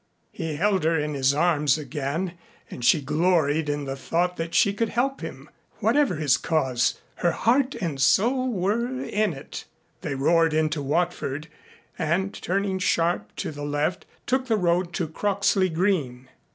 [0.31, 2.33] He held her in his arms again
[2.71, 5.47] and she gloried in the thought that she could help him.
[5.79, 9.65] Whatever his cause, her heart and soul were in it.
[10.01, 11.49] They roared into Watford
[11.99, 16.29] and, turning sharp to the left, took the road to Croxley Green.